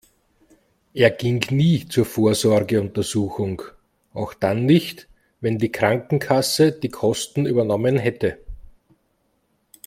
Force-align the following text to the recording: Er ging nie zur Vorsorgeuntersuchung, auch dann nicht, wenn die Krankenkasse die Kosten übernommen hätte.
Er 0.95 1.11
ging 1.11 1.45
nie 1.51 1.87
zur 1.87 2.05
Vorsorgeuntersuchung, 2.07 3.61
auch 4.15 4.33
dann 4.33 4.65
nicht, 4.65 5.07
wenn 5.41 5.59
die 5.59 5.71
Krankenkasse 5.71 6.71
die 6.71 6.89
Kosten 6.89 7.45
übernommen 7.45 7.97
hätte. 7.99 8.39